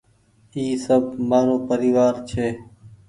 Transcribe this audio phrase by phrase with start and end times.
[0.55, 2.47] اي سب مآرو پريوآر ڇي۔